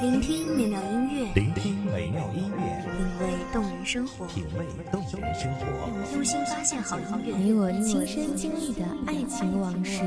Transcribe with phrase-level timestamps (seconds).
[0.00, 2.56] 聆听美妙音乐，聆听美妙音乐，
[2.96, 7.36] 品味动人生活，品味动人生活，用心发现好音乐。
[7.36, 10.00] 你我亲身经历的爱情往事。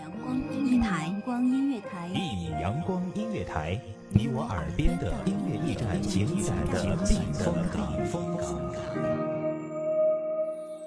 [0.00, 6.26] 阳光音乐台，阳光音乐台，一米阳光音乐台，你我耳边的音乐驿站，情
[6.72, 8.44] 感的避风港，风港。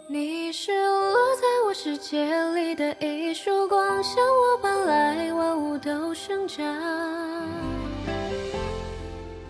[0.07, 6.65] 你是落在我世界里的一束光，向我奔来，万物都生长。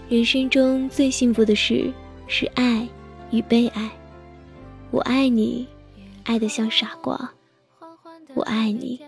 [0.07, 1.91] 人生中最幸福的事
[2.27, 2.87] 是爱
[3.31, 3.89] 与被爱。
[4.91, 5.67] 我爱你，
[6.23, 7.33] 爱得像傻瓜。
[8.35, 9.01] 我爱你，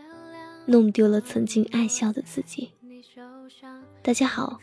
[0.65, 2.71] 弄丢了曾经爱笑的自己。
[4.01, 4.59] 大家好，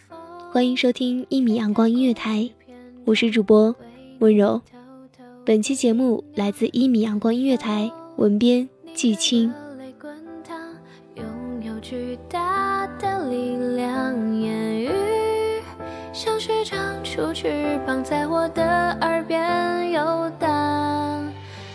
[0.51, 2.51] 欢迎收听一米阳光音乐台，
[3.05, 3.73] 我是主播
[4.19, 4.61] 温柔。
[5.45, 9.55] 本期节目来自一米阳光音乐台，文编季青。
[11.15, 11.25] 拥
[11.63, 14.43] 有巨大的力量，
[16.15, 20.49] 像是长出翅膀，在我的耳边游荡。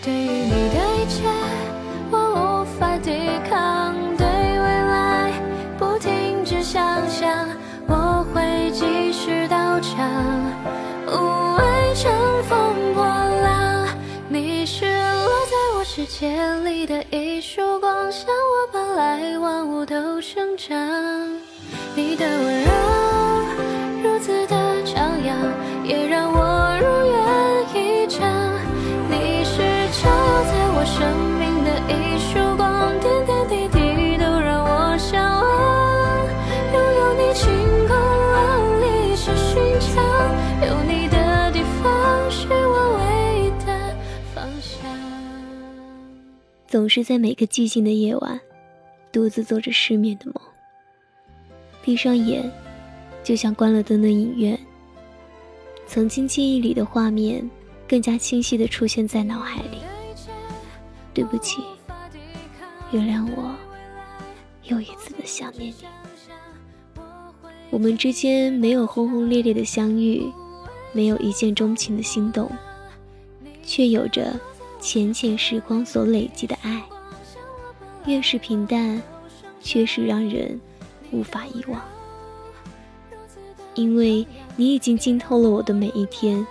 [0.02, 1.28] 对于你的一切，
[2.10, 3.12] 我无法抵
[3.50, 3.94] 抗。
[4.18, 5.34] 对未来，
[5.78, 7.50] 不停止想象，
[7.86, 10.10] 我会继续到场，
[11.06, 12.10] 无畏乘
[12.44, 13.90] 风破浪。
[14.30, 20.78] 你是落在我世界里的一束光，向我奔来，万物都生长。
[21.94, 22.59] 你的温
[46.80, 48.40] 总是在每个寂静的夜晚，
[49.12, 50.36] 独自做着失眠的梦。
[51.82, 52.50] 闭上眼，
[53.22, 54.58] 就像关了灯的影院。
[55.86, 57.52] 曾经记忆里的画面，
[57.86, 59.80] 更加清晰地出现在脑海里。
[61.14, 61.62] 对不起，
[62.94, 63.54] 原谅我，
[64.64, 65.76] 又一次的想念你。
[67.72, 70.24] 我们之间没有轰轰烈烈的相遇，
[70.94, 72.50] 没有一见钟情的心动，
[73.64, 74.40] 却有着
[74.80, 76.82] 浅浅时光所累积的爱。
[78.06, 79.02] 越是平淡，
[79.62, 80.60] 却是让人
[81.12, 81.82] 无法遗忘。
[83.76, 84.26] 因为
[84.56, 86.46] 你已经浸透了我的每一天，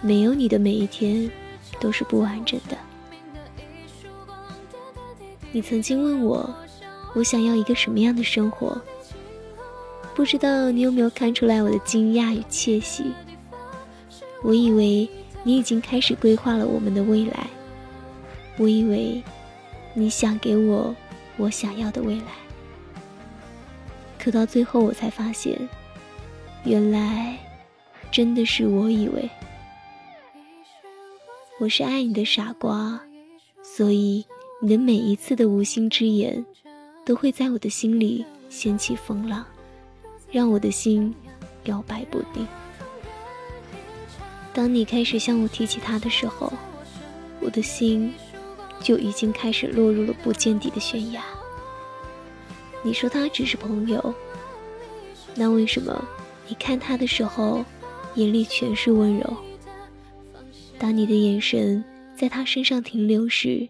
[0.00, 1.30] 没有你的每一天
[1.80, 2.76] 都是不完整的。
[5.50, 6.48] 你曾经问我，
[7.14, 8.80] 我想要一个什么样的生活？
[10.14, 13.12] 不知道你有没有看出来我的惊讶与窃喜？
[14.42, 15.08] 我以为
[15.42, 17.48] 你已经开始规划了我们的未来，
[18.58, 19.22] 我以为
[19.94, 20.94] 你想给我
[21.36, 22.26] 我想要的未来。
[24.18, 25.58] 可到最后，我才发现，
[26.64, 27.38] 原来
[28.12, 29.30] 真的是我以为。
[31.58, 33.00] 我是爱你的傻瓜，
[33.62, 34.24] 所以
[34.60, 36.44] 你的每一次的无心之言，
[37.04, 39.44] 都会在我的心里掀起风浪，
[40.30, 41.14] 让我的心
[41.64, 42.46] 摇摆不定。
[44.52, 46.52] 当你开始向我提起他的时候，
[47.40, 48.12] 我的心
[48.80, 51.22] 就已经开始落入了不见底的悬崖。
[52.82, 54.14] 你说他只是朋友，
[55.34, 56.04] 那为什么
[56.48, 57.64] 你看他的时候，
[58.14, 59.36] 眼里全是温柔？
[60.78, 61.84] 当你的眼神
[62.16, 63.68] 在他身上停留时，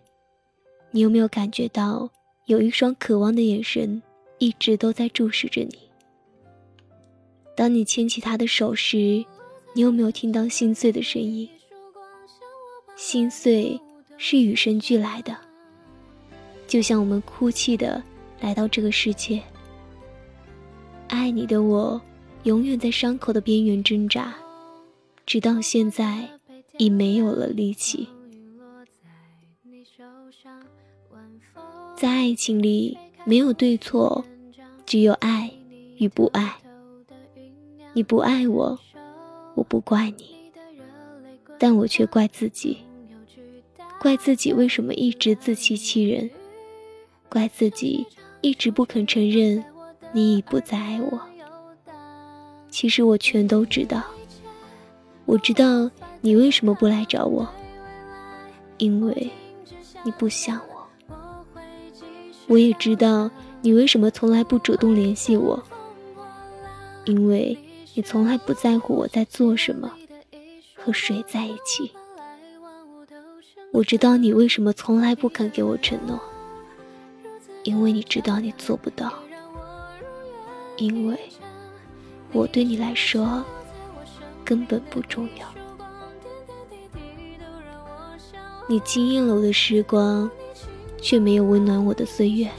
[0.90, 2.08] 你有没有感觉到
[2.46, 4.00] 有一双渴望的眼神
[4.38, 5.78] 一直都在注视着你？
[7.54, 9.24] 当你牵起他的手时，
[9.72, 11.48] 你有没有听到心碎的声音？
[12.96, 13.80] 心碎
[14.18, 15.36] 是与生俱来的，
[16.66, 18.02] 就像我们哭泣的。
[18.40, 19.42] 来到这个世界，
[21.08, 22.00] 爱你的我，
[22.44, 24.34] 永远在伤口的边缘挣扎，
[25.26, 26.26] 直到现在，
[26.78, 28.08] 已没有了力气。
[31.94, 34.24] 在爱情里，没有对错，
[34.86, 35.52] 只有爱
[35.98, 36.56] 与不爱。
[37.92, 38.78] 你不爱我，
[39.60, 40.50] 我不怪你，
[41.58, 42.78] 但我却怪自己，
[44.00, 46.30] 怪自己为什么一直自欺欺人，
[47.28, 48.06] 怪自己。
[48.40, 49.62] 一直不肯承认
[50.12, 51.20] 你已不再爱我。
[52.70, 54.02] 其实我全都知道。
[55.26, 55.90] 我知道
[56.22, 57.46] 你为什么不来找我，
[58.78, 59.30] 因为
[60.02, 61.14] 你不想我。
[62.46, 63.30] 我也知道
[63.60, 65.62] 你为什么从来不主动联系我，
[67.04, 67.58] 因为
[67.94, 69.90] 你从来不在乎我在做什么，
[70.74, 71.92] 和谁在一起。
[73.72, 76.20] 我知道你为什么从来不肯给我承诺。
[77.62, 79.12] 因为你知道你做不到，
[80.78, 81.18] 因为
[82.32, 83.44] 我对你来说
[84.42, 85.46] 根本不重要。
[88.66, 90.30] 你惊艳了我的时光，
[91.02, 92.50] 却没有温暖我的岁月。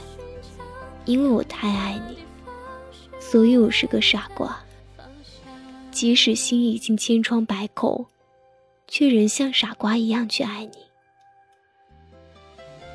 [1.04, 2.18] 因为我太爱你，
[3.18, 4.56] 所以我是个傻瓜。
[5.92, 8.06] 即使心已经千疮百孔，
[8.88, 10.72] 却仍像傻瓜一样去爱你。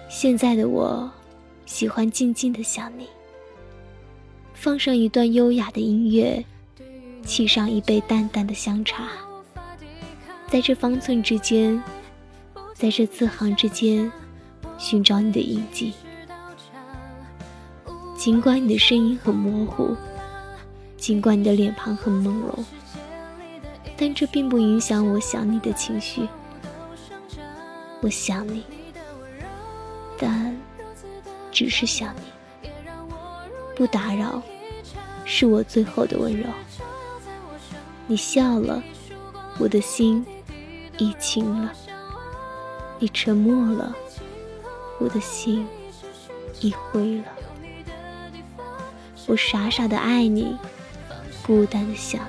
[0.10, 1.10] 现在的我，
[1.68, 3.08] 喜欢静静的想你。
[4.54, 6.44] 放上一段优雅的音乐，
[7.24, 9.10] 沏上一杯淡淡的香茶，
[10.50, 11.82] 在这方寸之间，
[12.74, 14.12] 在这字行之间，
[14.80, 15.94] 寻找你的印记。
[18.18, 19.96] 尽管你的声音很模糊，
[20.98, 22.64] 尽管你的脸庞很朦胧，
[23.96, 26.28] 但这并不影响我想你的情绪。
[28.02, 28.64] 我想你，
[30.18, 30.56] 但
[31.52, 32.70] 只是想你，
[33.76, 34.42] 不打扰，
[35.24, 36.46] 是我最后的温柔。
[38.08, 38.84] 你笑了，
[39.60, 40.26] 我的心
[40.98, 41.70] 已晴了；
[43.00, 43.96] 你沉默了，
[45.00, 45.68] 我的心
[46.60, 47.24] 已灰了。
[49.26, 50.56] 我傻傻的爱你，
[51.48, 52.28] 孤单的想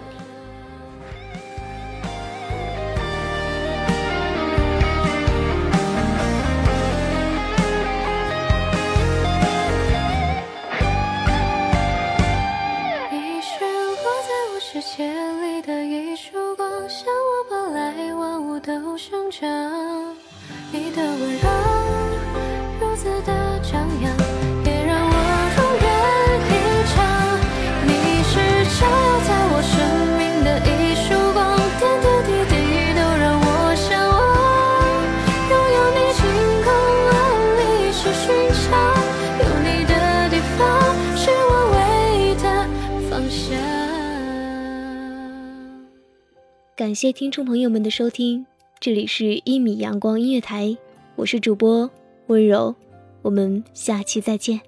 [46.79, 48.47] 感谢听众朋友们的收听，
[48.79, 50.67] 这里是《一米阳光音乐台》，
[51.17, 51.91] 我是主播
[52.29, 52.73] 温柔，
[53.21, 54.61] 我们下期再见。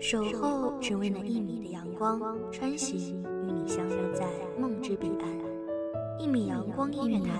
[0.00, 2.18] 守候只为那一米的阳光，
[2.50, 4.26] 穿行与你相约在
[4.58, 5.27] 梦之彼岸。
[6.78, 7.34] 光音乐台，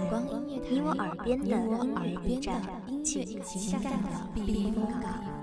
[0.68, 2.60] 你我耳边的音乐驿站，
[3.04, 5.37] 请下站的避风港。